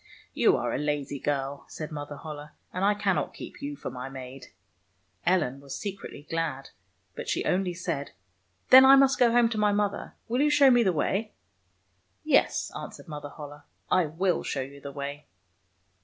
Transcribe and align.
"You 0.43 0.57
are 0.57 0.73
a 0.73 0.79
lazy 0.79 1.19
girl," 1.19 1.65
said 1.67 1.91
Mother 1.91 2.15
Holle," 2.15 2.49
and 2.73 2.83
I 2.83 2.95
cannot 2.95 3.35
keep 3.35 3.61
you 3.61 3.75
for 3.75 3.91
my 3.91 4.09
maid." 4.09 4.47
Ellen 5.27 5.59
was 5.59 5.77
secretly 5.77 6.25
glad, 6.27 6.71
but 7.15 7.29
she 7.29 7.45
only 7.45 7.75
said,'' 7.75 8.09
Then 8.71 8.83
I 8.83 8.95
must 8.95 9.19
go 9.19 9.31
home 9.31 9.47
to 9.49 9.59
my 9.59 9.71
mother. 9.71 10.15
Will 10.27 10.41
you 10.41 10.49
show 10.49 10.71
me 10.71 10.81
the 10.81 10.91
way? 10.91 11.33
""Yes," 12.23 12.71
answered 12.75 13.07
Mother 13.07 13.29
Holle," 13.29 13.61
I 13.91 14.07
will 14.07 14.41
show 14.41 14.61
you 14.61 14.81
the 14.81 14.91
way." 14.91 15.27